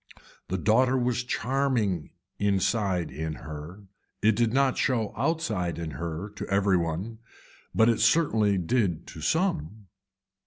[0.47, 2.09] The daughter was charming
[2.39, 3.83] inside in her,
[4.23, 7.19] it did not show outside in her to every one,
[7.77, 9.85] it certainly did to some.